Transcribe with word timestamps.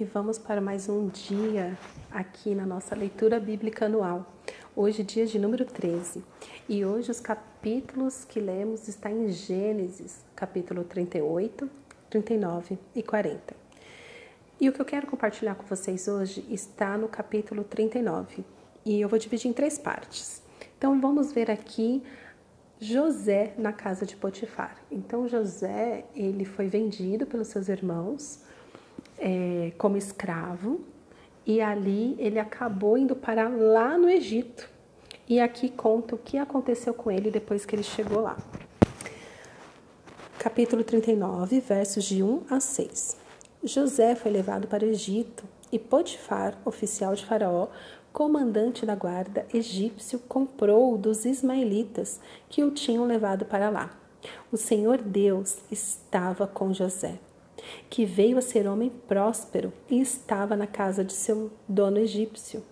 e 0.00 0.04
vamos 0.04 0.38
para 0.38 0.62
mais 0.62 0.88
um 0.88 1.08
dia 1.08 1.76
aqui 2.10 2.54
na 2.54 2.64
nossa 2.64 2.94
leitura 2.94 3.38
bíblica 3.38 3.84
anual. 3.84 4.32
Hoje, 4.74 5.02
dia 5.02 5.26
de 5.26 5.38
número 5.38 5.66
13. 5.66 6.24
E 6.66 6.86
hoje 6.86 7.10
os 7.10 7.20
capítulos 7.20 8.24
que 8.24 8.40
lemos 8.40 8.88
estão 8.88 9.12
em 9.12 9.28
Gênesis, 9.28 10.24
capítulo 10.34 10.84
38, 10.84 11.68
39 12.08 12.78
e 12.94 13.02
40. 13.02 13.54
E 14.58 14.70
o 14.70 14.72
que 14.72 14.80
eu 14.80 14.86
quero 14.86 15.06
compartilhar 15.06 15.54
com 15.54 15.66
vocês 15.66 16.08
hoje 16.08 16.46
está 16.48 16.96
no 16.96 17.06
capítulo 17.06 17.62
39. 17.62 18.42
E 18.86 19.02
eu 19.02 19.08
vou 19.08 19.18
dividir 19.18 19.50
em 19.50 19.52
três 19.52 19.76
partes. 19.76 20.42
Então 20.78 20.98
vamos 20.98 21.30
ver 21.30 21.50
aqui 21.50 22.02
José 22.78 23.52
na 23.58 23.72
casa 23.74 24.06
de 24.06 24.16
Potifar. 24.16 24.80
Então 24.90 25.28
José, 25.28 26.06
ele 26.14 26.46
foi 26.46 26.68
vendido 26.68 27.26
pelos 27.26 27.48
seus 27.48 27.68
irmãos 27.68 28.48
é, 29.20 29.72
como 29.76 29.96
escravo 29.96 30.80
e 31.46 31.60
ali 31.60 32.16
ele 32.18 32.38
acabou 32.38 32.96
indo 32.96 33.14
parar 33.14 33.48
lá 33.48 33.98
no 33.98 34.08
Egito. 34.08 34.68
E 35.28 35.38
aqui 35.38 35.68
conta 35.68 36.14
o 36.14 36.18
que 36.18 36.38
aconteceu 36.38 36.92
com 36.94 37.10
ele 37.10 37.30
depois 37.30 37.64
que 37.64 37.76
ele 37.76 37.82
chegou 37.82 38.20
lá. 38.20 38.36
Capítulo 40.38 40.82
39, 40.82 41.60
versos 41.60 42.04
de 42.04 42.22
1 42.22 42.44
a 42.50 42.60
6. 42.60 43.16
José 43.62 44.14
foi 44.14 44.30
levado 44.30 44.66
para 44.66 44.84
o 44.84 44.88
Egito 44.88 45.44
e 45.70 45.78
Potifar, 45.78 46.58
oficial 46.64 47.14
de 47.14 47.26
Faraó, 47.26 47.68
comandante 48.12 48.84
da 48.84 48.94
guarda 48.94 49.46
egípcio, 49.52 50.18
comprou 50.18 50.96
dos 50.96 51.24
ismaelitas 51.24 52.20
que 52.48 52.64
o 52.64 52.70
tinham 52.70 53.04
levado 53.04 53.44
para 53.44 53.70
lá. 53.70 53.90
O 54.50 54.56
Senhor 54.56 54.98
Deus 54.98 55.58
estava 55.70 56.46
com 56.46 56.72
José 56.72 57.18
que 57.88 58.04
veio 58.04 58.38
a 58.38 58.42
ser 58.42 58.66
homem 58.66 58.90
próspero 59.08 59.72
e 59.88 60.00
estava 60.00 60.56
na 60.56 60.66
casa 60.66 61.04
de 61.04 61.12
seu 61.12 61.50
dono 61.68 61.98
egípcio. 61.98 62.62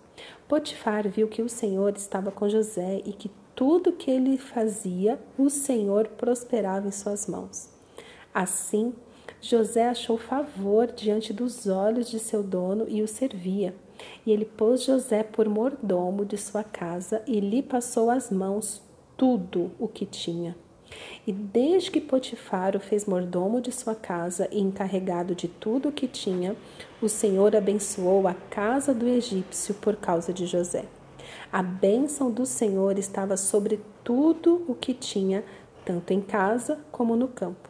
Potifar 0.47 1.07
viu 1.07 1.27
que 1.27 1.41
o 1.41 1.49
Senhor 1.49 1.95
estava 1.95 2.31
com 2.31 2.49
José 2.49 3.01
e 3.05 3.13
que 3.13 3.31
tudo 3.55 3.91
que 3.91 4.09
ele 4.09 4.37
fazia, 4.37 5.19
o 5.37 5.49
Senhor 5.49 6.07
prosperava 6.07 6.87
em 6.87 6.91
suas 6.91 7.27
mãos. 7.27 7.69
Assim, 8.33 8.93
José 9.41 9.87
achou 9.87 10.17
favor 10.17 10.87
diante 10.87 11.33
dos 11.33 11.67
olhos 11.67 12.09
de 12.09 12.19
seu 12.19 12.41
dono 12.41 12.85
e 12.87 13.01
o 13.01 13.07
servia. 13.07 13.75
E 14.25 14.31
ele 14.31 14.45
pôs 14.45 14.83
José 14.83 15.23
por 15.23 15.49
mordomo 15.49 16.23
de 16.23 16.37
sua 16.37 16.63
casa 16.63 17.21
e 17.27 17.39
lhe 17.39 17.61
passou 17.61 18.09
às 18.09 18.31
mãos 18.31 18.81
tudo 19.17 19.71
o 19.77 19.87
que 19.87 20.05
tinha. 20.05 20.55
E 21.25 21.31
desde 21.31 21.91
que 21.91 22.01
Potifar 22.01 22.75
o 22.75 22.79
fez 22.79 23.05
mordomo 23.05 23.61
de 23.61 23.71
sua 23.71 23.95
casa 23.95 24.47
e 24.51 24.59
encarregado 24.59 25.35
de 25.35 25.47
tudo 25.47 25.89
o 25.89 25.91
que 25.91 26.07
tinha, 26.07 26.55
o 27.01 27.07
Senhor 27.07 27.55
abençoou 27.55 28.27
a 28.27 28.33
casa 28.33 28.93
do 28.93 29.07
egípcio 29.07 29.73
por 29.75 29.95
causa 29.95 30.33
de 30.33 30.45
José. 30.45 30.85
A 31.51 31.61
bênção 31.61 32.31
do 32.31 32.45
Senhor 32.45 32.97
estava 32.97 33.37
sobre 33.37 33.79
tudo 34.03 34.63
o 34.67 34.75
que 34.75 34.93
tinha, 34.93 35.43
tanto 35.85 36.13
em 36.13 36.21
casa 36.21 36.79
como 36.91 37.15
no 37.15 37.27
campo. 37.27 37.69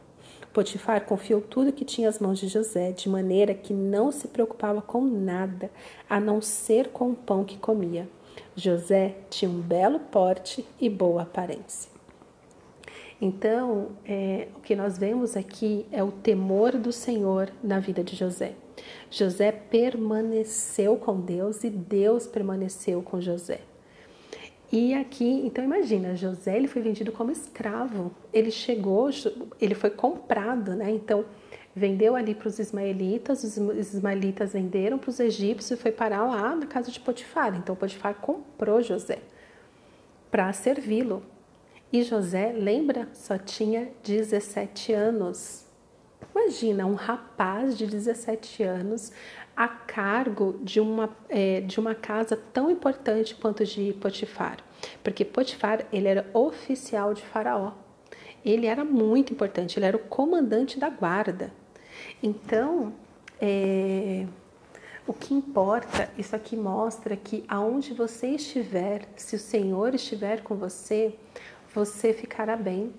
Potifar 0.54 1.06
confiou 1.06 1.42
tudo 1.42 1.72
que 1.72 1.86
tinha 1.86 2.10
às 2.10 2.20
mãos 2.20 2.40
de 2.40 2.48
José, 2.48 2.92
de 2.92 3.08
maneira 3.08 3.54
que 3.54 3.74
não 3.74 4.12
se 4.12 4.28
preocupava 4.28 4.82
com 4.82 5.02
nada, 5.02 5.70
a 6.10 6.20
não 6.20 6.42
ser 6.42 6.90
com 6.90 7.12
o 7.12 7.16
pão 7.16 7.44
que 7.44 7.58
comia. 7.58 8.10
José 8.56 9.16
tinha 9.30 9.50
um 9.50 9.62
belo 9.62 10.00
porte 10.00 10.66
e 10.80 10.90
boa 10.90 11.22
aparência. 11.22 11.99
Então, 13.22 13.90
é, 14.06 14.48
o 14.56 14.62
que 14.62 14.76
nós 14.76 14.98
vemos 14.98 15.36
aqui 15.36 15.86
é 15.92 16.02
o 16.02 16.12
temor 16.12 16.78
do 16.78 16.92
Senhor 16.92 17.52
na 17.62 17.80
vida 17.80 18.04
de 18.04 18.16
José. 18.16 18.54
José 19.12 19.52
permaneceu 19.52 20.96
com 20.96 21.20
Deus 21.20 21.64
e 21.64 21.70
Deus 21.70 22.28
permaneceu 22.28 23.02
com 23.02 23.20
José. 23.20 23.62
E 24.72 24.94
aqui, 24.94 25.26
então 25.46 25.64
imagina, 25.64 26.16
José 26.16 26.56
ele 26.56 26.68
foi 26.68 26.82
vendido 26.82 27.12
como 27.12 27.32
escravo. 27.32 28.12
Ele 28.32 28.52
chegou, 28.52 29.10
ele 29.60 29.74
foi 29.74 29.90
comprado, 29.90 30.76
né? 30.76 30.92
Então 30.92 31.26
vendeu 31.76 32.16
ali 32.16 32.36
para 32.36 32.48
os 32.48 32.60
ismaelitas, 32.60 33.44
os 33.44 33.94
ismaelitas 33.94 34.54
venderam 34.54 34.98
para 34.98 35.10
os 35.10 35.20
egípcios 35.20 35.80
e 35.80 35.82
foi 35.82 35.92
parar 35.92 36.26
lá 36.26 36.56
na 36.56 36.68
casa 36.68 36.92
de 36.92 37.00
Potifar. 37.00 37.56
Então 37.56 37.76
Potifar 37.76 38.14
comprou 38.16 38.82
José 38.82 39.20
para 40.30 40.54
servi-lo. 40.54 41.24
E 41.92 42.04
José, 42.04 42.54
lembra, 42.56 43.10
só 43.14 43.38
tinha 43.38 43.90
17 44.04 44.94
anos. 44.94 45.66
Imagina 46.36 46.86
um 46.86 46.94
rapaz 46.94 47.76
de 47.76 47.88
17 47.88 48.62
anos 48.62 49.12
a 49.56 49.68
cargo 49.68 50.60
de 50.62 50.80
uma, 50.80 51.10
é, 51.28 51.62
de 51.62 51.80
uma 51.80 51.96
casa 51.96 52.38
tão 52.54 52.70
importante 52.70 53.34
quanto 53.34 53.66
de 53.66 53.92
Potifar. 53.94 54.58
Porque 55.04 55.26
Potifar 55.26 55.86
ele 55.92 56.08
era 56.08 56.30
oficial 56.34 57.14
de 57.14 57.24
Faraó. 57.24 57.74
Ele 58.46 58.68
era 58.68 58.86
muito 58.86 59.34
importante, 59.34 59.80
ele 59.80 59.86
era 59.86 59.98
o 59.98 60.00
comandante 60.00 60.80
da 60.80 60.90
guarda. 60.90 61.52
Então, 62.22 62.94
é, 63.42 64.28
o 65.08 65.14
que 65.14 65.34
importa, 65.34 66.10
isso 66.18 66.36
aqui 66.36 66.56
mostra 66.56 67.18
que 67.18 67.44
aonde 67.48 67.94
você 67.94 68.28
estiver, 68.28 69.10
se 69.16 69.36
o 69.36 69.40
Senhor 69.40 69.96
estiver 69.96 70.42
com 70.42 70.56
você, 70.56 71.16
você 71.80 72.12
ficará 72.12 72.58
bem. 72.58 72.94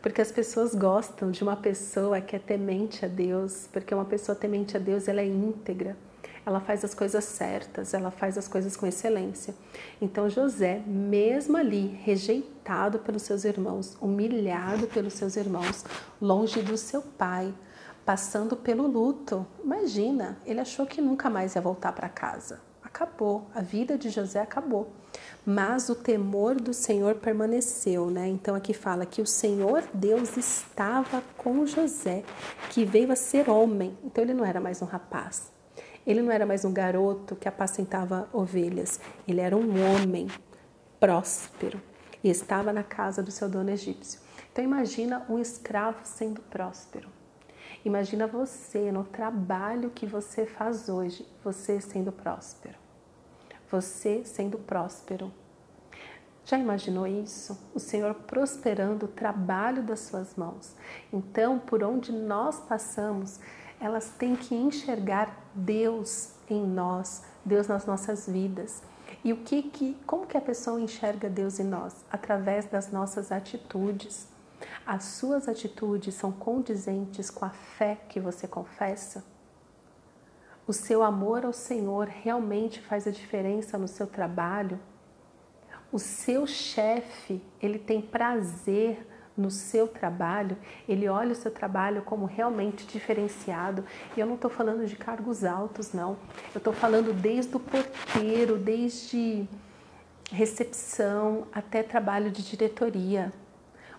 Porque 0.00 0.20
as 0.20 0.32
pessoas 0.32 0.74
gostam 0.74 1.30
de 1.30 1.42
uma 1.42 1.56
pessoa 1.56 2.20
que 2.20 2.34
é 2.36 2.38
temente 2.38 3.04
a 3.04 3.08
Deus, 3.08 3.68
porque 3.72 3.94
uma 3.94 4.04
pessoa 4.04 4.34
temente 4.34 4.76
a 4.76 4.80
Deus, 4.80 5.08
ela 5.08 5.20
é 5.20 5.26
íntegra, 5.26 5.96
ela 6.44 6.60
faz 6.60 6.84
as 6.84 6.94
coisas 6.94 7.24
certas, 7.24 7.94
ela 7.94 8.10
faz 8.10 8.36
as 8.36 8.46
coisas 8.46 8.76
com 8.76 8.86
excelência. 8.86 9.54
Então 10.00 10.28
José, 10.28 10.82
mesmo 10.86 11.56
ali, 11.56 11.98
rejeitado 12.02 12.98
pelos 12.98 13.22
seus 13.22 13.44
irmãos, 13.44 13.96
humilhado 14.00 14.86
pelos 14.88 15.14
seus 15.14 15.36
irmãos, 15.36 15.84
longe 16.20 16.60
do 16.60 16.76
seu 16.76 17.00
pai, 17.00 17.54
passando 18.04 18.56
pelo 18.56 18.86
luto. 18.86 19.46
Imagina, 19.62 20.38
ele 20.44 20.60
achou 20.60 20.86
que 20.86 21.00
nunca 21.00 21.30
mais 21.30 21.54
ia 21.54 21.62
voltar 21.62 21.92
para 21.92 22.10
casa. 22.10 22.60
Acabou, 22.94 23.48
a 23.54 23.60
vida 23.60 23.98
de 23.98 24.08
José 24.08 24.40
acabou 24.40 24.92
mas 25.44 25.90
o 25.90 25.94
temor 25.94 26.54
do 26.54 26.72
Senhor 26.72 27.16
permaneceu, 27.16 28.10
né? 28.10 28.28
Então 28.28 28.54
aqui 28.54 28.72
fala 28.72 29.04
que 29.04 29.20
o 29.20 29.26
Senhor 29.26 29.84
Deus 29.92 30.36
estava 30.36 31.22
com 31.36 31.66
José, 31.66 32.24
que 32.70 32.84
veio 32.84 33.12
a 33.12 33.16
ser 33.16 33.50
homem. 33.50 33.96
Então 34.02 34.24
ele 34.24 34.32
não 34.32 34.44
era 34.44 34.60
mais 34.60 34.80
um 34.80 34.86
rapaz. 34.86 35.52
Ele 36.06 36.22
não 36.22 36.30
era 36.30 36.46
mais 36.46 36.64
um 36.64 36.72
garoto 36.72 37.36
que 37.36 37.48
apacentava 37.48 38.28
ovelhas. 38.32 39.00
Ele 39.28 39.40
era 39.40 39.56
um 39.56 39.70
homem 39.84 40.28
próspero 40.98 41.80
e 42.22 42.30
estava 42.30 42.72
na 42.72 42.82
casa 42.82 43.22
do 43.22 43.30
seu 43.30 43.48
dono 43.48 43.70
egípcio. 43.70 44.20
Então 44.50 44.64
imagina 44.64 45.26
um 45.28 45.38
escravo 45.38 46.00
sendo 46.04 46.40
próspero. 46.42 47.08
Imagina 47.84 48.26
você 48.26 48.90
no 48.90 49.04
trabalho 49.04 49.90
que 49.90 50.06
você 50.06 50.46
faz 50.46 50.88
hoje, 50.88 51.26
você 51.42 51.80
sendo 51.82 52.10
próspero 52.10 52.83
você 53.70 54.24
sendo 54.24 54.58
próspero. 54.58 55.32
Já 56.44 56.58
imaginou 56.58 57.06
isso? 57.06 57.58
O 57.74 57.80
Senhor 57.80 58.14
prosperando 58.14 59.06
o 59.06 59.08
trabalho 59.08 59.82
das 59.82 60.00
suas 60.00 60.34
mãos. 60.36 60.74
Então, 61.12 61.58
por 61.58 61.82
onde 61.82 62.12
nós 62.12 62.60
passamos, 62.60 63.40
elas 63.80 64.10
têm 64.10 64.36
que 64.36 64.54
enxergar 64.54 65.50
Deus 65.54 66.34
em 66.48 66.66
nós, 66.66 67.22
Deus 67.44 67.66
nas 67.66 67.86
nossas 67.86 68.26
vidas. 68.28 68.82
E 69.24 69.32
o 69.32 69.38
que 69.38 69.62
que 69.62 69.96
como 70.06 70.26
que 70.26 70.36
a 70.36 70.40
pessoa 70.40 70.80
enxerga 70.80 71.30
Deus 71.30 71.58
em 71.58 71.64
nós? 71.64 72.04
Através 72.10 72.66
das 72.66 72.92
nossas 72.92 73.32
atitudes. 73.32 74.28
As 74.86 75.04
suas 75.04 75.48
atitudes 75.48 76.14
são 76.14 76.30
condizentes 76.30 77.30
com 77.30 77.46
a 77.46 77.50
fé 77.50 77.98
que 78.08 78.20
você 78.20 78.46
confessa? 78.46 79.24
O 80.66 80.72
seu 80.72 81.02
amor 81.02 81.44
ao 81.44 81.52
Senhor 81.52 82.08
realmente 82.08 82.80
faz 82.80 83.06
a 83.06 83.10
diferença 83.10 83.76
no 83.76 83.88
seu 83.88 84.06
trabalho? 84.06 84.78
O 85.92 85.98
seu 85.98 86.46
chefe, 86.46 87.42
ele 87.60 87.78
tem 87.78 88.00
prazer 88.00 89.06
no 89.36 89.50
seu 89.50 89.88
trabalho, 89.88 90.56
ele 90.88 91.08
olha 91.08 91.32
o 91.32 91.34
seu 91.34 91.50
trabalho 91.50 92.02
como 92.02 92.24
realmente 92.24 92.86
diferenciado. 92.86 93.84
E 94.16 94.20
eu 94.20 94.26
não 94.26 94.36
estou 94.36 94.50
falando 94.50 94.86
de 94.86 94.96
cargos 94.96 95.44
altos, 95.44 95.92
não. 95.92 96.16
Eu 96.54 96.58
estou 96.58 96.72
falando 96.72 97.12
desde 97.12 97.56
o 97.56 97.60
porteiro, 97.60 98.56
desde 98.56 99.46
recepção 100.30 101.46
até 101.52 101.82
trabalho 101.82 102.30
de 102.30 102.42
diretoria. 102.42 103.32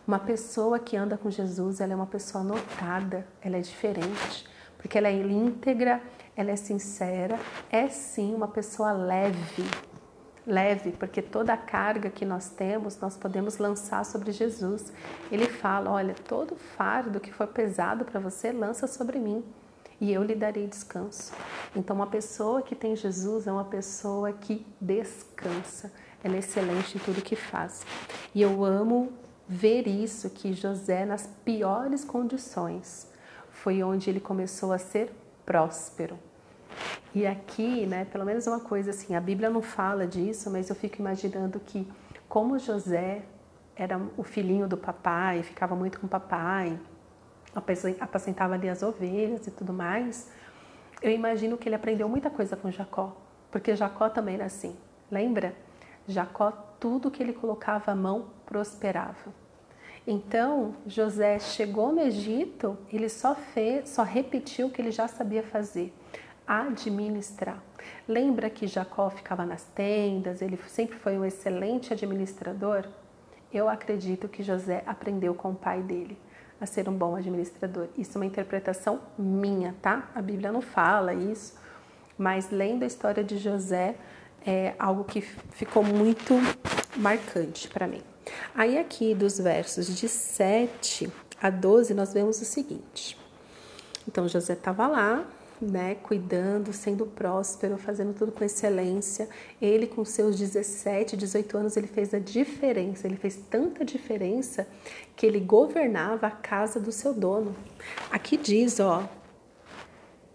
Uma 0.08 0.20
pessoa 0.20 0.80
que 0.80 0.96
anda 0.96 1.18
com 1.18 1.30
Jesus, 1.30 1.82
ela 1.82 1.94
é 1.94 1.96
uma 1.96 2.06
pessoa 2.06 2.44
notada, 2.44 3.28
ela 3.42 3.58
é 3.58 3.62
diferente, 3.62 4.48
porque 4.78 4.98
ela 4.98 5.08
é 5.08 5.14
íntegra, 5.14 6.02
ela 6.36 6.52
é 6.52 6.56
sincera, 6.56 7.40
é 7.72 7.88
sim 7.88 8.34
uma 8.36 8.48
pessoa 8.48 8.92
leve. 8.92 9.64
Leve, 10.46 10.92
porque 10.92 11.24
toda 11.24 11.54
a 11.54 11.58
carga 11.58 12.10
que 12.10 12.24
nós 12.24 12.50
temos, 12.50 13.00
nós 13.00 13.18
podemos 13.18 13.58
lançar 13.58 14.06
sobre 14.06 14.32
Jesus. 14.32 14.94
Ele 15.32 15.48
fala: 15.48 15.90
Olha, 15.90 16.14
todo 16.14 16.56
fardo 16.56 17.20
que 17.20 17.32
for 17.32 17.48
pesado 17.48 18.06
para 18.06 18.20
você, 18.20 18.52
lança 18.52 18.86
sobre 18.86 19.18
mim. 19.18 19.44
e 20.00 20.14
eu 20.14 20.22
lhe 20.24 20.36
darei 20.36 20.68
descanso. 20.68 21.34
Então, 21.76 21.96
uma 21.96 22.08
pessoa 22.08 22.62
que 22.62 22.76
tem 22.76 22.96
Jesus 22.96 23.48
é 23.48 23.52
uma 23.52 23.64
pessoa 23.64 24.34
que 24.34 24.66
descansa, 24.80 25.92
ela 26.24 26.36
é 26.36 26.40
excelente 26.40 26.98
em 26.98 27.00
tudo 27.00 27.22
que 27.22 27.36
faz. 27.36 27.86
E 28.34 28.42
eu 28.42 28.64
amo 28.64 29.14
ver 29.48 29.88
isso 29.88 30.30
que 30.30 30.54
José, 30.54 31.06
nas 31.06 31.28
piores 31.46 32.04
condições, 32.04 33.08
foi 33.50 33.82
onde 33.84 34.10
ele 34.10 34.20
começou 34.20 34.74
a 34.74 34.78
ser 34.78 35.12
próspero. 35.46 36.18
E 37.14 37.26
aqui, 37.26 37.86
né, 37.86 38.06
pelo 38.06 38.26
menos 38.26 38.46
uma 38.48 38.60
coisa 38.60 38.90
assim, 38.90 39.16
a 39.16 39.22
Bíblia 39.22 39.50
não 39.50 39.62
fala 39.62 40.06
disso, 40.06 40.50
mas 40.50 40.70
eu 40.70 40.76
fico 40.76 41.00
imaginando 41.00 41.60
que 41.60 41.88
como 42.28 42.60
José 42.60 43.24
era 43.76 44.00
o 44.18 44.24
filhinho 44.24 44.68
do 44.68 44.78
papai, 44.78 45.44
ficava 45.44 45.76
muito 45.76 46.00
com 46.00 46.08
o 46.08 46.10
papai, 46.10 46.78
apacentava 48.00 48.56
ali 48.56 48.68
as 48.68 48.84
ovelhas 48.84 49.48
e 49.48 49.52
tudo 49.52 49.72
mais, 49.72 50.30
eu 51.02 51.12
imagino 51.12 51.58
que 51.58 51.70
ele 51.70 51.76
aprendeu 51.76 52.10
muita 52.10 52.30
coisa 52.30 52.56
com 52.56 52.70
Jacó, 52.72 53.16
porque 53.52 53.76
Jacó 53.76 54.10
também 54.10 54.36
era 54.36 54.46
assim. 54.46 54.76
Lembra? 55.10 55.56
Jacó, 56.08 56.52
tudo 56.80 57.12
que 57.12 57.22
ele 57.22 57.34
colocava 57.34 57.92
a 57.92 57.96
mão 57.96 58.30
prosperava. 58.46 59.45
Então, 60.08 60.76
José 60.86 61.40
chegou 61.40 61.92
no 61.92 62.02
Egito, 62.02 62.78
ele 62.94 63.10
só 63.10 63.34
fez, 63.34 63.90
só 63.90 64.04
repetiu 64.04 64.68
o 64.68 64.70
que 64.70 64.80
ele 64.80 64.92
já 64.92 65.08
sabia 65.08 65.42
fazer, 65.42 65.92
administrar. 66.46 67.62
Lembra 68.08 68.50
que 68.50 68.68
Jacó 68.68 69.10
ficava 69.10 69.46
nas 69.46 69.64
tendas, 69.64 70.44
ele 70.44 70.60
sempre 70.68 70.96
foi 70.98 71.18
um 71.18 71.26
excelente 71.26 71.92
administrador? 71.92 72.86
Eu 73.52 73.68
acredito 73.68 74.28
que 74.28 74.44
José 74.44 74.84
aprendeu 74.86 75.34
com 75.34 75.52
o 75.52 75.56
pai 75.56 75.82
dele 75.82 76.18
a 76.62 76.68
ser 76.68 76.88
um 76.88 76.94
bom 76.94 77.16
administrador. 77.16 77.88
Isso 77.98 78.18
é 78.18 78.22
uma 78.22 78.26
interpretação 78.26 79.00
minha, 79.18 79.76
tá? 79.82 80.10
A 80.14 80.22
Bíblia 80.22 80.52
não 80.52 80.62
fala 80.62 81.14
isso, 81.14 81.58
mas 82.18 82.52
lendo 82.52 82.84
a 82.84 82.86
história 82.86 83.24
de 83.24 83.38
José 83.38 83.96
é 84.46 84.76
algo 84.78 85.04
que 85.04 85.22
ficou 85.22 85.84
muito 85.84 86.36
marcante 86.96 87.68
para 87.68 87.88
mim. 87.88 88.04
Aí 88.54 88.78
aqui 88.78 89.14
dos 89.14 89.38
versos 89.40 89.96
de 89.96 90.08
7 90.08 91.12
a 91.42 91.50
12 91.50 91.94
nós 91.94 92.14
vemos 92.14 92.42
o 92.42 92.46
seguinte. 92.46 93.18
Então 94.08 94.28
José 94.28 94.54
estava 94.54 94.88
lá, 94.88 95.26
né, 95.62 95.96
cuidando, 95.96 96.74
sendo 96.74 97.06
próspero, 97.06 97.78
fazendo 97.78 98.14
tudo 98.14 98.32
com 98.32 98.44
excelência. 98.44 99.28
Ele, 99.62 99.88
com 99.88 100.04
seus 100.04 100.38
17, 100.38 101.16
18 101.18 101.58
anos, 101.58 101.78
ele 101.78 101.88
fez 101.88 102.14
a 102.14 102.20
diferença. 102.20 103.08
Ele 103.08 103.16
fez 103.16 103.40
tanta 103.50 103.84
diferença 103.84 104.68
que 105.16 105.26
ele 105.26 105.40
governava 105.40 106.28
a 106.28 106.32
casa 106.32 106.80
do 106.80 106.92
seu 106.92 107.14
dono. 107.14 107.56
Aqui 108.12 108.38
diz, 108.38 108.80
ó, 108.80 109.08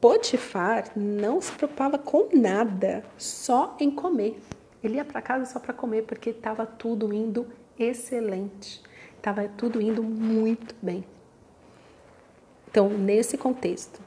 Potifar 0.00 0.90
não 0.96 1.43
se 1.43 1.52
preocupava 1.52 1.98
com 1.98 2.31
nada, 2.32 3.04
só 3.19 3.76
em 3.78 3.90
comer. 3.90 4.40
Ele 4.82 4.94
ia 4.94 5.04
para 5.04 5.20
casa 5.20 5.44
só 5.44 5.60
para 5.60 5.75
comer 5.75 6.04
porque 6.04 6.31
estava 6.31 6.64
tudo 6.64 7.12
indo 7.12 7.46
excelente, 7.85 8.82
estava 9.17 9.49
tudo 9.49 9.81
indo 9.81 10.03
muito 10.03 10.75
bem. 10.82 11.05
Então, 12.71 12.88
nesse 12.88 13.37
contexto, 13.37 14.00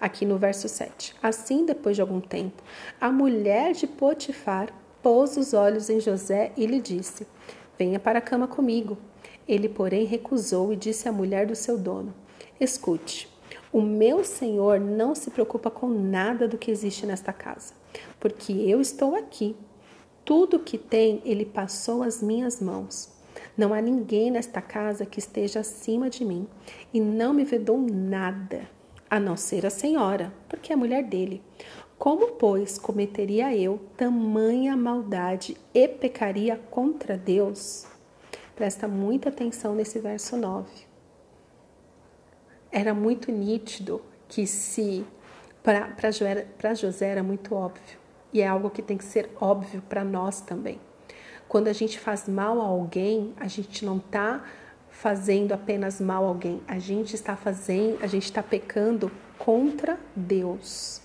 aqui 0.00 0.24
no 0.24 0.38
verso 0.38 0.68
7. 0.68 1.14
Assim, 1.22 1.66
depois 1.66 1.96
de 1.96 2.02
algum 2.02 2.20
tempo, 2.20 2.62
a 3.00 3.10
mulher 3.10 3.72
de 3.72 3.86
Potifar 3.86 4.72
pôs 5.02 5.36
os 5.36 5.52
olhos 5.52 5.90
em 5.90 6.00
José 6.00 6.52
e 6.56 6.66
lhe 6.66 6.80
disse: 6.80 7.26
Venha 7.78 7.98
para 7.98 8.18
a 8.18 8.22
cama 8.22 8.46
comigo. 8.46 8.96
Ele, 9.46 9.68
porém, 9.68 10.04
recusou 10.04 10.72
e 10.72 10.76
disse 10.76 11.08
à 11.08 11.12
mulher 11.12 11.46
do 11.46 11.54
seu 11.54 11.76
dono: 11.76 12.14
Escute, 12.58 13.28
o 13.72 13.82
meu 13.82 14.24
senhor 14.24 14.80
não 14.80 15.14
se 15.14 15.30
preocupa 15.30 15.70
com 15.70 15.88
nada 15.88 16.48
do 16.48 16.56
que 16.56 16.70
existe 16.70 17.04
nesta 17.04 17.32
casa, 17.32 17.74
porque 18.18 18.52
eu 18.52 18.80
estou 18.80 19.14
aqui. 19.14 19.54
Tudo 20.24 20.58
que 20.58 20.76
tem, 20.76 21.22
ele 21.24 21.44
passou 21.44 22.02
às 22.02 22.20
minhas 22.20 22.60
mãos. 22.60 23.15
Não 23.56 23.72
há 23.72 23.80
ninguém 23.80 24.30
nesta 24.30 24.60
casa 24.60 25.06
que 25.06 25.18
esteja 25.18 25.60
acima 25.60 26.10
de 26.10 26.24
mim, 26.24 26.46
e 26.92 27.00
não 27.00 27.32
me 27.32 27.44
vedou 27.44 27.78
nada 27.78 28.68
a 29.08 29.18
não 29.18 29.36
ser 29.36 29.64
a 29.64 29.70
senhora, 29.70 30.32
porque 30.48 30.72
é 30.72 30.76
mulher 30.76 31.04
dele. 31.04 31.42
Como, 31.98 32.32
pois, 32.32 32.78
cometeria 32.78 33.56
eu 33.56 33.80
tamanha 33.96 34.76
maldade 34.76 35.56
e 35.72 35.88
pecaria 35.88 36.56
contra 36.70 37.16
Deus? 37.16 37.86
Presta 38.54 38.86
muita 38.86 39.30
atenção 39.30 39.74
nesse 39.74 39.98
verso 39.98 40.36
9. 40.36 40.68
Era 42.70 42.92
muito 42.92 43.32
nítido 43.32 44.02
que 44.28 44.46
se 44.46 45.06
para 45.62 46.10
José 46.74 47.06
era 47.08 47.22
muito 47.22 47.54
óbvio, 47.54 47.98
e 48.32 48.42
é 48.42 48.46
algo 48.46 48.68
que 48.68 48.82
tem 48.82 48.98
que 48.98 49.04
ser 49.04 49.30
óbvio 49.40 49.82
para 49.88 50.04
nós 50.04 50.40
também. 50.42 50.78
Quando 51.48 51.68
a 51.68 51.72
gente 51.72 51.98
faz 51.98 52.28
mal 52.28 52.60
a 52.60 52.64
alguém, 52.64 53.32
a 53.38 53.46
gente 53.46 53.84
não 53.84 53.98
está 53.98 54.44
fazendo 54.90 55.52
apenas 55.52 56.00
mal 56.00 56.24
a 56.24 56.28
alguém, 56.28 56.60
a 56.66 56.78
gente 56.78 57.14
está 57.14 57.36
fazendo, 57.36 58.02
a 58.02 58.06
gente 58.06 58.24
está 58.24 58.42
pecando 58.42 59.10
contra 59.38 59.98
Deus. 60.14 61.00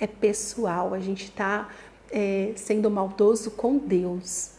É 0.00 0.06
pessoal, 0.06 0.92
a 0.92 1.00
gente 1.00 1.24
está 1.24 1.68
é, 2.10 2.52
sendo 2.56 2.90
maldoso 2.90 3.52
com 3.52 3.78
Deus. 3.78 4.52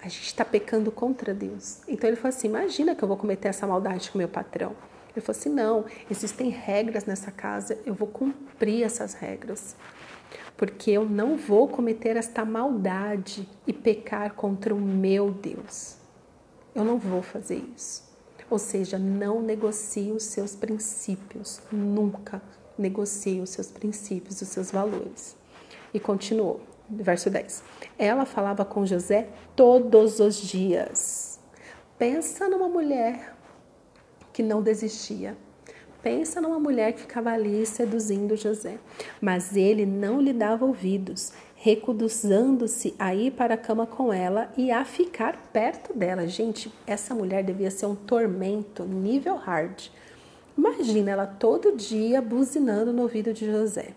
A 0.00 0.08
gente 0.08 0.26
está 0.26 0.44
pecando 0.44 0.92
contra 0.92 1.34
Deus. 1.34 1.80
Então 1.88 2.08
ele 2.08 2.16
falou 2.16 2.28
assim: 2.28 2.48
imagina 2.48 2.94
que 2.94 3.02
eu 3.02 3.08
vou 3.08 3.16
cometer 3.16 3.48
essa 3.48 3.66
maldade 3.66 4.10
com 4.10 4.18
meu 4.18 4.28
patrão. 4.28 4.76
Ele 5.14 5.24
falou 5.24 5.38
assim: 5.38 5.48
não, 5.48 5.84
existem 6.08 6.50
regras 6.50 7.04
nessa 7.04 7.30
casa, 7.30 7.78
eu 7.84 7.94
vou 7.94 8.06
cumprir 8.06 8.84
essas 8.84 9.14
regras. 9.14 9.76
Porque 10.56 10.90
eu 10.90 11.08
não 11.08 11.36
vou 11.36 11.68
cometer 11.68 12.16
esta 12.16 12.44
maldade 12.44 13.48
e 13.66 13.72
pecar 13.72 14.34
contra 14.34 14.74
o 14.74 14.80
meu 14.80 15.30
Deus. 15.30 15.96
Eu 16.74 16.84
não 16.84 16.98
vou 16.98 17.22
fazer 17.22 17.64
isso. 17.76 18.08
Ou 18.50 18.58
seja, 18.58 18.98
não 18.98 19.42
negocie 19.42 20.10
os 20.10 20.24
seus 20.24 20.56
princípios, 20.56 21.60
nunca 21.70 22.40
negocie 22.78 23.40
os 23.40 23.50
seus 23.50 23.70
princípios, 23.70 24.40
os 24.40 24.48
seus 24.48 24.70
valores. 24.70 25.36
E 25.92 26.00
continuou, 26.00 26.60
verso 26.88 27.28
10. 27.28 27.62
Ela 27.98 28.24
falava 28.24 28.64
com 28.64 28.86
José 28.86 29.28
todos 29.54 30.20
os 30.20 30.36
dias. 30.36 31.38
Pensa 31.98 32.48
numa 32.48 32.68
mulher 32.68 33.36
que 34.32 34.42
não 34.42 34.62
desistia. 34.62 35.36
Pensa 36.02 36.40
numa 36.40 36.60
mulher 36.60 36.92
que 36.92 37.00
ficava 37.00 37.30
ali 37.30 37.66
seduzindo 37.66 38.36
José. 38.36 38.78
Mas 39.20 39.56
ele 39.56 39.84
não 39.84 40.20
lhe 40.20 40.32
dava 40.32 40.64
ouvidos 40.64 41.32
recusando-se 41.60 42.94
a 42.98 43.12
ir 43.12 43.32
para 43.32 43.54
a 43.54 43.58
cama 43.58 43.84
com 43.84 44.12
ela 44.12 44.48
e 44.56 44.70
a 44.70 44.84
ficar 44.84 45.36
perto 45.52 45.92
dela. 45.92 46.26
Gente, 46.26 46.72
essa 46.86 47.14
mulher 47.16 47.42
devia 47.42 47.70
ser 47.70 47.86
um 47.86 47.96
tormento 47.96 48.84
nível 48.84 49.34
hard. 49.34 49.90
Imagina 50.56 51.10
ela 51.10 51.26
todo 51.26 51.76
dia 51.76 52.22
buzinando 52.22 52.92
no 52.92 53.02
ouvido 53.02 53.32
de 53.32 53.50
José. 53.50 53.88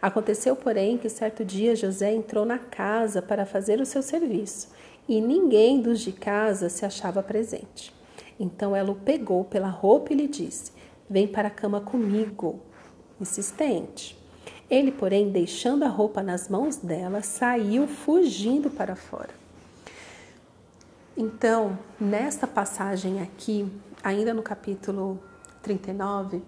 Aconteceu, 0.00 0.54
porém, 0.54 0.96
que 0.96 1.08
certo 1.08 1.44
dia 1.44 1.74
José 1.74 2.12
entrou 2.12 2.46
na 2.46 2.58
casa 2.58 3.20
para 3.20 3.44
fazer 3.44 3.80
o 3.80 3.86
seu 3.86 4.00
serviço 4.00 4.68
e 5.08 5.20
ninguém 5.20 5.82
dos 5.82 6.00
de 6.00 6.12
casa 6.12 6.68
se 6.68 6.86
achava 6.86 7.20
presente. 7.20 7.92
Então 8.38 8.76
ela 8.76 8.92
o 8.92 8.94
pegou 8.94 9.44
pela 9.44 9.68
roupa 9.68 10.12
e 10.12 10.16
lhe 10.16 10.28
disse: 10.28 10.72
Vem 11.10 11.26
para 11.26 11.48
a 11.48 11.50
cama 11.50 11.80
comigo. 11.80 12.60
Insistente. 13.20 14.16
Ele, 14.70 14.92
porém, 14.92 15.32
deixando 15.32 15.84
a 15.84 15.88
roupa 15.88 16.22
nas 16.22 16.48
mãos 16.48 16.76
dela, 16.76 17.20
saiu 17.20 17.88
fugindo 17.88 18.70
para 18.70 18.94
fora. 18.94 19.34
Então, 21.16 21.76
nesta 22.00 22.46
passagem 22.46 23.20
aqui, 23.20 23.68
ainda 24.04 24.32
no 24.32 24.40
capítulo 24.40 25.18
39, 25.60 26.40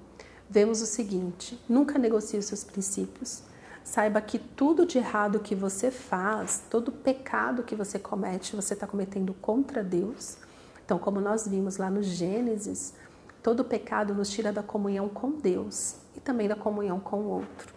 vemos 0.49 0.81
o 0.81 0.87
seguinte: 0.87 1.61
nunca 1.69 1.99
negocie 1.99 2.39
os 2.39 2.47
seus 2.47 2.63
princípios. 2.63 3.43
Saiba 3.83 4.21
que 4.21 4.39
tudo 4.39 4.87
de 4.87 4.99
errado 4.99 5.41
que 5.41 5.57
você 5.57 5.91
faz, 5.91 6.63
todo 6.71 6.93
pecado 6.93 7.65
que 7.65 7.75
você 7.75 7.99
comete, 7.99 8.55
você 8.55 8.75
está 8.75 8.87
cometendo 8.87 9.35
contra 9.35 9.83
Deus. 9.83 10.37
Então, 10.85 11.01
como 11.01 11.21
nós 11.21 11.49
vimos 11.49 11.79
lá 11.79 11.91
no 11.91 12.01
Gênesis, 12.01 12.95
todo 13.43 13.65
pecado 13.65 14.15
nos 14.15 14.31
tira 14.31 14.53
da 14.53 14.63
comunhão 14.63 15.09
com 15.09 15.33
Deus 15.33 15.97
e 16.17 16.21
também 16.21 16.49
da 16.49 16.57
comunhão 16.57 17.01
com 17.01 17.17
o 17.17 17.29
outro. 17.29 17.75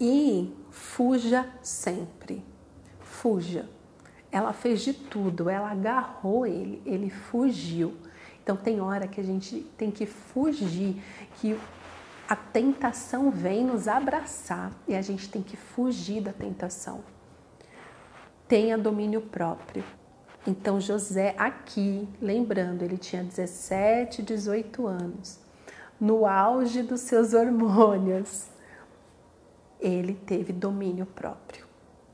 E 0.00 0.54
fuja 0.70 1.48
sempre. 1.62 2.44
Fuja. 3.00 3.68
Ela 4.30 4.52
fez 4.52 4.80
de 4.82 4.92
tudo, 4.92 5.48
ela 5.48 5.70
agarrou 5.70 6.46
ele, 6.46 6.82
ele 6.84 7.10
fugiu. 7.10 7.96
Então 8.42 8.56
tem 8.56 8.80
hora 8.80 9.08
que 9.08 9.20
a 9.20 9.24
gente 9.24 9.60
tem 9.76 9.90
que 9.90 10.06
fugir, 10.06 11.02
que 11.36 11.58
a 12.28 12.36
tentação 12.36 13.30
vem 13.30 13.64
nos 13.64 13.88
abraçar 13.88 14.72
e 14.86 14.94
a 14.94 15.02
gente 15.02 15.28
tem 15.30 15.42
que 15.42 15.56
fugir 15.56 16.20
da 16.20 16.32
tentação. 16.32 17.02
Tenha 18.48 18.76
domínio 18.76 19.20
próprio. 19.20 19.84
Então 20.46 20.80
José 20.80 21.34
aqui, 21.36 22.08
lembrando, 22.20 22.82
ele 22.82 22.96
tinha 22.96 23.22
17, 23.22 24.22
18 24.22 24.86
anos 24.86 25.46
no 26.00 26.26
auge 26.26 26.82
dos 26.82 27.00
seus 27.00 27.32
hormônios, 27.32 28.46
ele 29.80 30.14
teve 30.14 30.52
domínio 30.52 31.06
próprio 31.06 31.66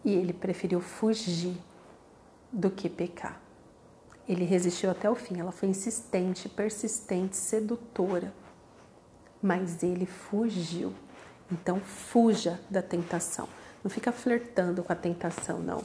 e 0.05 0.13
ele 0.15 0.33
preferiu 0.33 0.81
fugir 0.81 1.57
do 2.51 2.71
que 2.71 2.89
pecar. 2.89 3.41
Ele 4.29 4.45
resistiu 4.45 4.91
até 4.91 5.11
o 5.11 5.15
fim, 5.15 5.41
ela 5.41 5.53
foi 5.53 5.69
insistente, 5.69 6.49
persistente, 6.49 7.37
sedutora, 7.37 8.33
mas 9.43 9.83
ele 9.83 10.07
fugiu. 10.07 10.93
Então, 11.51 11.81
fuja 11.81 12.61
da 12.71 12.81
tentação. 12.81 13.49
Não 13.83 13.91
fica 13.91 14.13
flertando 14.13 14.83
com 14.83 14.93
a 14.93 14.97
tentação, 14.97 15.59
não. 15.59 15.83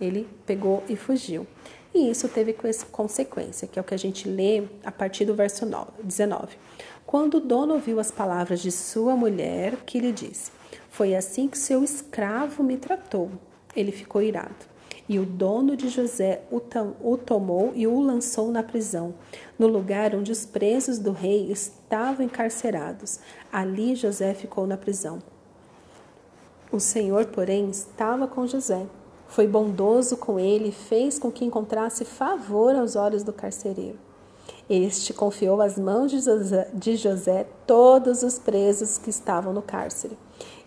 Ele 0.00 0.26
pegou 0.46 0.84
e 0.88 0.96
fugiu. 0.96 1.46
E 1.92 2.10
isso 2.10 2.28
teve 2.28 2.54
consequência, 2.92 3.66
que 3.66 3.78
é 3.78 3.82
o 3.82 3.84
que 3.84 3.94
a 3.94 3.98
gente 3.98 4.28
lê 4.28 4.64
a 4.84 4.92
partir 4.92 5.24
do 5.24 5.34
verso 5.34 5.66
19. 6.02 6.56
Quando 7.04 7.38
o 7.38 7.40
dono 7.40 7.74
ouviu 7.74 7.98
as 7.98 8.10
palavras 8.10 8.60
de 8.60 8.70
sua 8.70 9.16
mulher, 9.16 9.76
que 9.84 9.98
lhe 9.98 10.12
disse: 10.12 10.52
Foi 10.88 11.16
assim 11.16 11.48
que 11.48 11.58
seu 11.58 11.82
escravo 11.82 12.62
me 12.62 12.76
tratou. 12.76 13.30
Ele 13.74 13.90
ficou 13.90 14.22
irado. 14.22 14.70
E 15.08 15.18
o 15.18 15.26
dono 15.26 15.76
de 15.76 15.88
José 15.88 16.42
o 16.52 17.16
tomou 17.16 17.72
e 17.74 17.84
o 17.84 17.98
lançou 17.98 18.52
na 18.52 18.62
prisão, 18.62 19.12
no 19.58 19.66
lugar 19.66 20.14
onde 20.14 20.30
os 20.30 20.46
presos 20.46 21.00
do 21.00 21.10
rei 21.10 21.50
estavam 21.50 22.24
encarcerados. 22.24 23.18
Ali 23.52 23.96
José 23.96 24.32
ficou 24.34 24.68
na 24.68 24.76
prisão. 24.76 25.20
O 26.70 26.78
Senhor, 26.78 27.26
porém, 27.26 27.68
estava 27.68 28.28
com 28.28 28.46
José. 28.46 28.86
Foi 29.30 29.46
bondoso 29.46 30.16
com 30.16 30.40
ele 30.40 30.70
e 30.70 30.72
fez 30.72 31.16
com 31.16 31.30
que 31.30 31.44
encontrasse 31.44 32.04
favor 32.04 32.74
aos 32.74 32.96
olhos 32.96 33.22
do 33.22 33.32
carcereiro. 33.32 33.96
Este 34.68 35.14
confiou 35.14 35.62
às 35.62 35.78
mãos 35.78 36.10
de 36.10 36.18
José, 36.20 36.68
de 36.74 36.96
José 36.96 37.46
todos 37.64 38.24
os 38.24 38.40
presos 38.40 38.98
que 38.98 39.08
estavam 39.08 39.52
no 39.52 39.62
cárcere. 39.62 40.18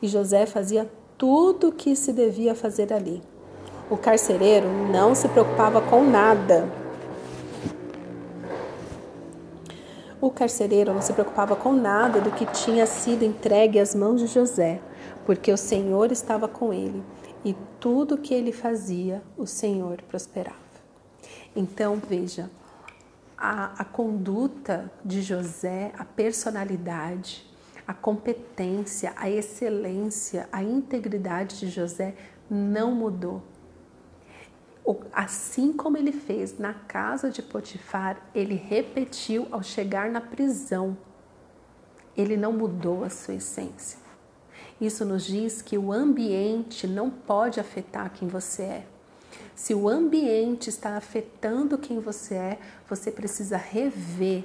E 0.02 0.08
José 0.08 0.46
fazia 0.46 0.90
tudo 1.18 1.68
o 1.68 1.72
que 1.74 1.94
se 1.94 2.14
devia 2.14 2.56
fazer 2.56 2.94
ali. 2.94 3.22
O 3.90 3.98
carcereiro 3.98 4.70
não 4.90 5.14
se 5.14 5.28
preocupava 5.28 5.82
com 5.82 6.02
nada. 6.10 6.72
O 10.22 10.32
carcereiro 10.32 10.94
não 10.94 11.02
se 11.02 11.12
preocupava 11.12 11.54
com 11.54 11.74
nada 11.74 12.22
do 12.22 12.32
que 12.32 12.46
tinha 12.46 12.86
sido 12.86 13.26
entregue 13.26 13.78
às 13.78 13.94
mãos 13.94 14.22
de 14.22 14.28
José, 14.28 14.80
porque 15.26 15.52
o 15.52 15.58
Senhor 15.58 16.14
estava 16.14 16.48
com 16.48 16.72
ele 16.72 17.04
e 17.44 17.56
tudo 17.80 18.18
que 18.18 18.34
ele 18.34 18.52
fazia, 18.52 19.22
o 19.38 19.46
Senhor 19.46 20.02
prosperava. 20.04 20.58
Então, 21.56 21.98
veja, 21.98 22.50
a, 23.38 23.82
a 23.82 23.86
conduta 23.86 24.92
de 25.04 25.22
José, 25.22 25.92
a 25.98 26.06
personalidade, 26.06 27.46
a 27.86 27.94
competência, 27.94 29.14
a 29.18 29.30
excelência, 29.30 30.48
a 30.52 30.64
integridade 30.64 31.60
de 31.60 31.70
José 31.70 32.16
não 32.50 32.96
mudou. 32.96 33.44
Assim 35.12 35.72
como 35.72 35.98
ele 35.98 36.12
fez 36.12 36.58
na 36.58 36.74
casa 36.74 37.30
de 37.30 37.42
Potifar, 37.42 38.22
ele 38.34 38.56
repetiu 38.56 39.48
ao 39.52 39.62
chegar 39.62 40.10
na 40.10 40.20
prisão. 40.20 40.98
Ele 42.16 42.36
não 42.36 42.52
mudou 42.52 43.04
a 43.04 43.10
sua 43.10 43.36
essência. 43.36 44.03
Isso 44.84 45.06
nos 45.06 45.24
diz 45.24 45.62
que 45.62 45.78
o 45.78 45.94
ambiente 45.94 46.86
não 46.86 47.10
pode 47.10 47.58
afetar 47.58 48.12
quem 48.12 48.28
você 48.28 48.64
é. 48.64 48.88
Se 49.56 49.74
o 49.74 49.88
ambiente 49.88 50.68
está 50.68 50.98
afetando 50.98 51.78
quem 51.78 52.02
você 52.02 52.36
é, 52.36 52.60
você 52.86 53.10
precisa 53.10 53.56
rever 53.56 54.44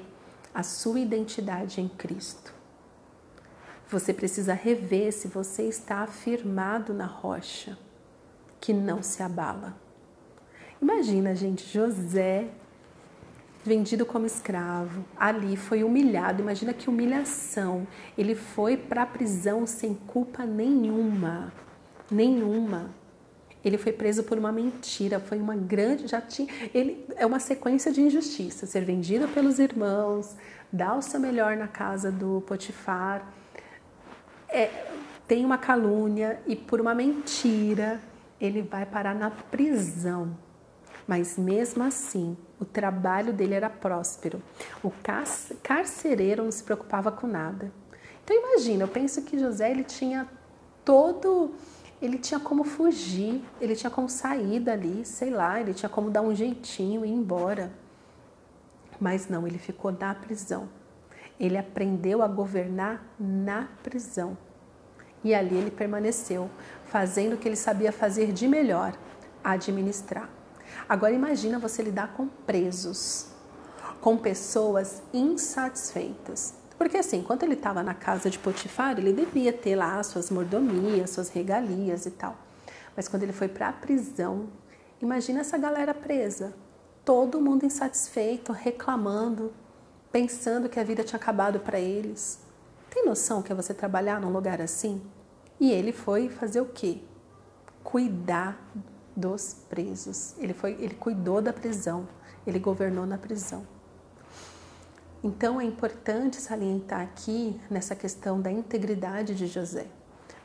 a 0.55 0.63
sua 0.63 1.01
identidade 1.01 1.81
em 1.81 1.89
Cristo. 1.89 2.55
Você 3.89 4.15
precisa 4.15 4.55
rever 4.55 5.13
se 5.13 5.27
você 5.27 5.65
está 5.65 6.03
afirmado 6.03 6.95
na 6.95 7.07
rocha, 7.07 7.77
que 8.61 8.73
não 8.73 9.03
se 9.03 9.21
abala. 9.25 9.77
Imagina, 10.81 11.35
gente, 11.35 11.67
José 11.69 12.49
vendido 13.69 14.05
como 14.05 14.27
escravo, 14.27 15.05
ali 15.17 15.57
foi 15.57 15.85
humilhado. 15.85 16.43
Imagina 16.43 16.73
que 16.73 16.89
humilhação. 16.89 17.87
Ele 18.17 18.35
foi 18.35 18.77
para 18.77 19.03
a 19.03 19.07
prisão 19.07 19.67
sem 19.67 19.95
culpa 19.95 20.45
nenhuma. 20.45 21.53
Nenhuma. 22.11 22.91
Ele 23.65 23.77
foi 23.77 23.93
preso 23.93 24.25
por 24.25 24.39
uma 24.39 24.51
mentira, 24.51 25.21
foi 25.21 25.39
uma 25.39 25.55
grande, 25.55 26.07
já 26.07 26.21
tinha, 26.21 26.49
ele 26.73 27.05
é 27.17 27.27
uma 27.27 27.39
sequência 27.39 27.93
de 27.93 28.01
injustiças, 28.01 28.71
ser 28.71 28.85
vendido 28.85 29.29
pelos 29.29 29.59
irmãos, 29.59 30.37
dar 30.73 30.97
o 30.97 31.03
seu 31.03 31.19
melhor 31.21 31.57
na 31.57 31.67
casa 31.67 32.11
do 32.11 32.41
Potifar, 32.47 33.27
é, 34.49 34.71
tem 35.27 35.45
uma 35.45 35.59
calúnia 35.59 36.41
e 36.47 36.57
por 36.57 36.81
uma 36.81 36.95
mentira 36.95 38.01
ele 38.41 38.63
vai 38.63 38.87
parar 38.87 39.15
na 39.15 39.31
prisão. 39.31 40.37
Mas 41.09 41.39
mesmo 41.39 41.83
assim, 41.83 42.37
o 42.61 42.67
trabalho 42.67 43.33
dele 43.33 43.55
era 43.55 43.71
próspero. 43.71 44.43
O 44.83 44.93
carcereiro 45.63 46.45
não 46.45 46.53
se 46.53 46.63
preocupava 46.63 47.11
com 47.11 47.27
nada. 47.27 47.73
Então 48.23 48.37
imagina, 48.37 48.85
eu 48.85 48.89
penso 48.89 49.23
que 49.23 49.39
José 49.39 49.71
ele 49.71 49.85
tinha 49.85 50.29
todo, 50.85 51.55
ele 52.03 52.19
tinha 52.19 52.39
como 52.39 52.63
fugir, 52.63 53.43
ele 53.59 53.75
tinha 53.75 53.89
como 53.89 54.07
sair 54.07 54.61
dali, 54.61 55.03
sei 55.07 55.31
lá, 55.31 55.59
ele 55.59 55.73
tinha 55.73 55.89
como 55.89 56.11
dar 56.11 56.21
um 56.21 56.35
jeitinho 56.35 57.07
e 57.07 57.09
ir 57.09 57.13
embora. 57.13 57.73
Mas 59.01 59.29
não, 59.29 59.47
ele 59.47 59.59
ficou 59.59 59.91
na 59.91 60.15
prisão. 60.15 60.69
Ele 61.41 61.57
aprendeu 61.57 62.21
a 62.21 62.29
governar 62.29 63.03
na 63.19 63.67
prisão. 63.83 64.37
E 65.25 65.35
ali 65.35 65.57
ele 65.57 65.71
permaneceu, 65.71 66.51
fazendo 66.85 67.33
o 67.33 67.39
que 67.39 67.49
ele 67.49 67.57
sabia 67.57 67.93
fazer 67.93 68.31
de 68.31 68.47
melhor, 68.47 68.93
administrar. 69.43 70.38
Agora 70.89 71.13
imagina 71.13 71.59
você 71.59 71.83
lidar 71.83 72.15
com 72.15 72.27
presos, 72.27 73.29
com 74.01 74.17
pessoas 74.17 75.03
insatisfeitas. 75.13 76.55
Porque 76.79 76.97
assim, 76.97 77.19
enquanto 77.19 77.43
ele 77.43 77.55
estava 77.55 77.83
na 77.83 77.95
casa 77.95 78.31
de 78.31 78.39
Potifar, 78.39 78.99
ele 78.99 79.13
devia 79.13 79.53
ter 79.53 79.75
lá 79.75 80.01
suas 80.03 80.31
mordomias, 80.31 81.11
suas 81.11 81.29
regalias 81.29 82.07
e 82.07 82.11
tal. 82.13 82.37
Mas 82.97 83.09
quando 83.09 83.25
ele 83.25 83.33
foi 83.33 83.49
para 83.49 83.69
a 83.69 83.73
prisão, 83.73 84.49
imagina 85.01 85.41
essa 85.41 85.59
galera 85.59 85.93
presa, 85.93 86.55
todo 87.05 87.41
mundo 87.41 87.67
insatisfeito, 87.67 88.53
reclamando, 88.53 89.53
pensando 90.13 90.69
que 90.69 90.79
a 90.79 90.85
vida 90.85 91.03
tinha 91.03 91.19
acabado 91.19 91.59
para 91.61 91.81
eles. 91.81 92.41
Tem 92.91 93.05
noção 93.05 93.43
que 93.43 93.53
é 93.53 93.55
você 93.55 93.75
trabalhar 93.75 94.21
num 94.21 94.31
lugar 94.31 94.61
assim? 94.61 95.03
E 95.61 95.73
ele 95.73 95.93
foi 95.93 96.29
fazer 96.29 96.61
o 96.61 96.67
quê? 96.67 97.03
Cuidar 97.83 98.59
dos 99.19 99.53
presos. 99.69 100.35
Ele 100.39 100.55
foi, 100.55 100.73
ele 100.81 100.95
cuidou 100.95 101.43
da 101.43 101.53
prisão, 101.53 102.09
ele 102.47 102.61
governou 102.61 103.05
na 103.05 103.19
prisão. 103.19 103.67
Então 105.23 105.61
é 105.61 105.65
importante 105.65 106.37
salientar 106.37 107.01
aqui 107.01 107.61
nessa 107.69 107.97
questão 107.97 108.41
da 108.41 108.53
integridade 108.53 109.35
de 109.35 109.49
José. 109.49 109.87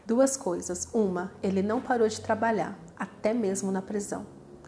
Duas 0.05 0.35
coisas. 0.35 0.89
Uma, 0.91 1.31
ele 1.43 1.61
não 1.61 1.79
parou 1.79 2.07
de 2.07 2.19
trabalhar, 2.19 2.77
até 2.97 3.33
mesmo 3.33 3.71
na 3.71 3.81
prisão. 3.81 4.25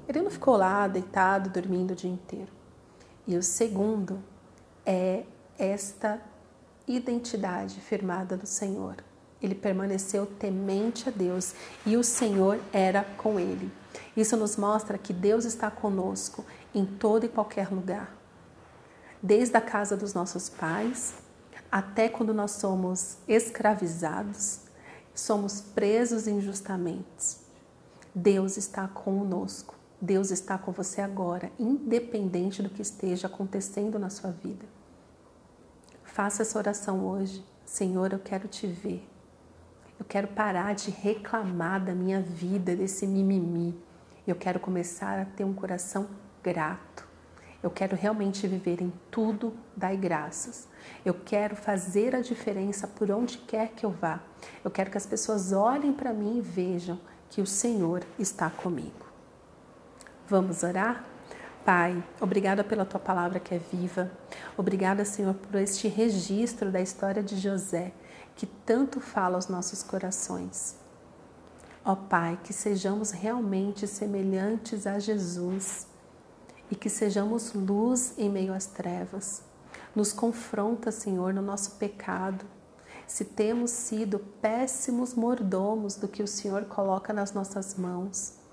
Ele 0.08 0.22
não 0.22 0.30
ficou 0.30 0.56
lá 0.56 0.88
deitado, 0.88 1.50
dormindo 1.50 1.92
o 1.92 1.96
dia 1.96 2.12
inteiro. 2.12 2.52
E 3.26 3.36
o 3.36 3.42
segundo 3.42 4.22
é 4.86 5.24
esta 5.58 6.22
identidade 6.88 7.82
firmada 7.82 8.38
no 8.38 8.46
Senhor. 8.46 8.98
Ele 9.42 9.56
permaneceu 9.56 10.28
temente 10.28 11.10
a 11.10 11.12
Deus 11.12 11.56
e 11.86 11.98
o 11.98 12.04
Senhor 12.04 12.60
era 12.72 13.04
com 13.18 13.40
ele. 13.40 13.72
Isso 14.16 14.36
nos 14.38 14.56
mostra 14.58 14.98
que 14.98 15.14
Deus 15.14 15.46
está 15.46 15.70
conosco 15.70 16.46
em 16.74 16.86
todo 16.86 17.26
e 17.26 17.30
qualquer 17.30 17.70
lugar. 17.70 18.16
Desde 19.22 19.56
a 19.58 19.62
casa 19.62 19.98
dos 19.98 20.14
nossos 20.14 20.50
pais 20.50 21.16
até 21.72 22.08
quando 22.08 22.34
nós 22.34 22.52
somos 22.52 23.18
escravizados, 23.28 24.62
somos 25.14 25.60
presos 25.60 26.28
injustamente. 26.28 27.38
Deus 28.14 28.56
está 28.56 28.88
conosco. 28.88 29.76
Deus 30.00 30.30
está 30.30 30.58
com 30.58 30.72
você 30.72 31.02
agora, 31.02 31.52
independente 31.60 32.62
do 32.62 32.70
que 32.70 32.82
esteja 32.82 33.28
acontecendo 33.28 33.98
na 33.98 34.10
sua 34.10 34.32
vida. 34.32 34.66
Faça 36.04 36.44
essa 36.44 36.58
oração 36.58 37.06
hoje. 37.06 37.44
Senhor, 37.66 38.14
eu 38.14 38.20
quero 38.20 38.48
te 38.48 38.68
ver. 38.68 39.06
Eu 40.00 40.06
quero 40.06 40.28
parar 40.30 40.76
de 40.76 40.92
reclamar 40.92 41.84
da 41.84 41.94
minha 41.94 42.22
vida, 42.22 42.76
desse 42.76 43.08
mimimi. 43.08 43.78
Eu 44.28 44.36
quero 44.36 44.60
começar 44.60 45.20
a 45.20 45.26
ter 45.26 45.44
um 45.44 45.54
coração 45.54 46.08
grato. 46.44 47.08
Eu 47.62 47.70
quero 47.70 47.96
realmente 47.96 48.48
viver 48.48 48.82
em 48.82 48.92
tudo, 49.12 49.54
dar 49.76 49.96
graças. 49.96 50.68
Eu 51.04 51.14
quero 51.14 51.56
fazer 51.56 52.16
a 52.16 52.22
diferença 52.22 52.88
por 52.88 53.10
onde 53.12 53.38
quer 53.40 53.70
que 53.70 53.86
eu 53.86 53.92
vá. 53.92 54.20
Eu 54.64 54.72
quero 54.72 54.90
que 54.90 54.98
as 54.98 55.06
pessoas 55.06 55.52
olhem 55.52 55.94
para 55.94 56.14
mim 56.14 56.38
e 56.38 56.42
vejam 56.42 57.00
que 57.30 57.42
o 57.42 57.46
Senhor 57.46 58.04
está 58.18 58.50
comigo. 58.50 59.06
Vamos 60.28 60.64
orar? 60.64 61.06
Pai, 61.64 62.04
obrigada 62.22 62.64
pela 62.64 62.86
tua 62.86 63.00
palavra 63.00 63.40
que 63.40 63.54
é 63.54 63.60
viva. 63.60 64.12
Obrigada, 64.56 65.04
Senhor, 65.06 65.34
por 65.34 65.60
este 65.60 65.88
registro 65.88 66.72
da 66.72 66.82
história 66.82 67.24
de 67.24 67.36
José, 67.38 67.92
que 68.36 68.46
tanto 68.46 69.00
fala 69.00 69.36
aos 69.36 69.48
nossos 69.48 69.82
corações. 69.82 70.85
Ó 71.86 71.96
Pai, 71.96 72.40
que 72.44 72.52
sejamos 72.52 73.12
realmente 73.12 73.86
semelhantes 73.86 74.88
a 74.88 74.98
Jesus 74.98 75.86
e 76.72 76.76
que 76.76 76.90
sejamos 76.90 77.54
luz 77.54 78.16
em 78.18 78.30
meio 78.30 78.54
às 78.54 78.66
trevas. 78.66 79.44
Nos 79.96 80.12
confronta, 80.12 80.92
Senhor, 80.92 81.34
no 81.34 81.42
nosso 81.42 81.76
pecado. 81.76 82.44
Se 83.06 83.24
temos 83.24 83.70
sido 83.70 84.18
péssimos 84.42 85.14
mordomos 85.14 85.96
do 85.96 86.08
que 86.08 86.24
o 86.24 86.28
Senhor 86.28 86.66
coloca 86.66 87.14
nas 87.14 87.32
nossas 87.34 87.76
mãos 87.76 88.44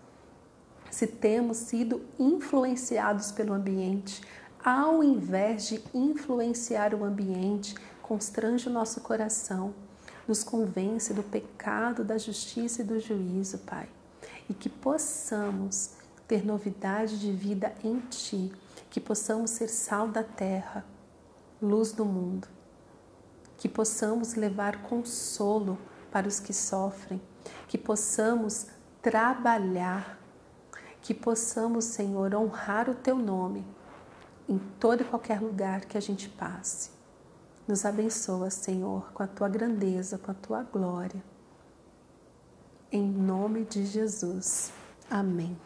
se 0.93 1.07
temos 1.07 1.57
sido 1.57 2.03
influenciados 2.19 3.33
pelo 3.33 3.55
ambiente, 3.55 4.21
ao 4.63 5.03
invés 5.03 5.67
de 5.67 5.83
influenciar 5.95 6.95
o 6.95 7.03
ambiente, 7.03 7.75
constrange 8.03 8.69
o 8.69 8.73
nosso 8.73 9.01
coração, 9.01 9.73
nos 10.27 10.43
convence 10.45 11.13
do 11.13 11.23
pecado, 11.23 12.05
da 12.05 12.19
justiça 12.19 12.83
e 12.83 12.85
do 12.85 13.01
juízo, 13.01 13.59
Pai. 13.59 13.89
E 14.49 14.55
que 14.55 14.69
possamos 14.69 15.93
ter 16.29 16.45
novidade 16.45 17.19
de 17.19 17.33
vida 17.33 17.75
em 17.83 17.99
Ti, 18.01 18.53
que 18.91 19.01
possamos 19.01 19.51
ser 19.51 19.69
sal 19.69 20.09
da 20.09 20.23
terra, 20.23 20.85
luz 21.61 21.93
do 21.93 22.05
mundo, 22.05 22.49
que 23.57 23.69
possamos 23.69 24.35
levar 24.35 24.83
consolo 24.83 25.79
para 26.11 26.29
os 26.29 26.41
que 26.41 26.53
sofrem, 26.53 27.21
que 27.69 27.79
possamos 27.79 28.67
trabalhar 29.01 30.23
que 31.03 31.13
possamos, 31.13 31.85
Senhor, 31.85 32.33
honrar 32.35 32.89
o 32.89 32.95
Teu 32.95 33.17
nome 33.17 33.67
em 34.49 34.59
todo 34.79 35.03
e 35.03 35.05
qualquer 35.05 35.41
lugar 35.41 35.85
que 35.85 35.99
a 35.99 36.01
gente 36.01 36.29
passe. 36.29 36.91
Nos 37.67 37.85
abençoa, 37.85 38.51
Senhor, 38.51 39.13
com 39.13 39.23
a 39.23 39.27
Tua 39.27 39.49
grandeza, 39.49 40.19
com 40.19 40.31
a 40.31 40.35
Tua 40.35 40.63
glória. 40.65 41.23
Em 42.91 43.09
nome 43.09 43.65
de 43.65 43.87
Jesus. 43.87 44.73
Amém. 45.09 45.57